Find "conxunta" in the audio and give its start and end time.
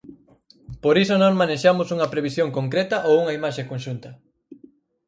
3.71-4.09